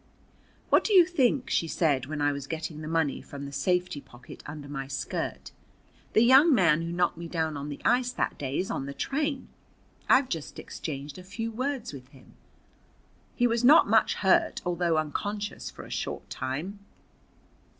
"What 0.71 0.83
do 0.83 0.93
you 0.95 1.05
think?" 1.05 1.51
she 1.51 1.67
said, 1.67 2.07
while 2.07 2.23
I 2.23 2.31
was 2.31 2.47
getting 2.47 2.81
the 2.81 2.87
money 2.87 3.21
from 3.21 3.45
the 3.45 3.51
safety 3.51 4.01
pocket 4.01 4.41
under 4.47 4.67
my 4.67 4.87
skirt. 4.87 5.51
"The 6.13 6.23
young 6.23 6.55
man 6.55 6.81
who 6.81 6.91
knocked 6.91 7.19
me 7.19 7.27
down 7.27 7.55
on 7.55 7.69
the 7.69 7.79
ice 7.85 8.11
that 8.13 8.35
day 8.39 8.57
is 8.57 8.71
on 8.71 8.87
the 8.87 8.95
train. 8.95 9.47
I've 10.09 10.27
just 10.27 10.57
exchanged 10.57 11.19
a 11.19 11.23
few 11.23 11.51
words 11.51 11.93
with 11.93 12.07
him. 12.07 12.33
He 13.35 13.45
was 13.45 13.63
not 13.63 13.87
much 13.87 14.15
hurt, 14.15 14.59
although 14.65 14.97
unconscious 14.97 15.69
for 15.69 15.83
a 15.85 15.91
short 15.91 16.31
time. 16.31 16.79